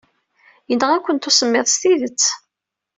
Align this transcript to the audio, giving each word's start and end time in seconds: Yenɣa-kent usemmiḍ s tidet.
Yenɣa-kent 0.69 1.29
usemmiḍ 1.29 1.65
s 1.69 1.75
tidet. 1.81 2.23